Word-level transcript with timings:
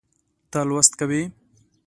ته 0.51 0.59
لوست 0.69 0.91
کوې 0.99 1.21